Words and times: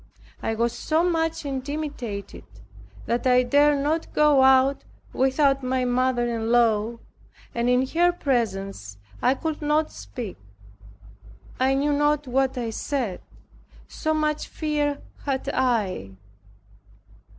I 0.41 0.55
was 0.55 0.73
so 0.73 1.07
much 1.07 1.45
intimidated, 1.45 2.43
that 3.05 3.27
I 3.27 3.43
dared 3.43 3.83
not 3.83 4.11
go 4.13 4.41
out 4.41 4.83
without 5.13 5.61
my 5.61 5.85
mother 5.85 6.27
in 6.27 6.51
law, 6.51 6.97
and 7.53 7.69
in 7.69 7.85
her 7.89 8.11
presence 8.11 8.97
I 9.21 9.35
could 9.35 9.61
not 9.61 9.91
speak. 9.91 10.37
I 11.59 11.75
knew 11.75 11.93
not 11.93 12.25
what 12.25 12.57
I 12.57 12.71
said; 12.71 13.21
so 13.87 14.15
much 14.15 14.47
fear 14.47 15.03
had 15.25 15.47
I. 15.53 16.17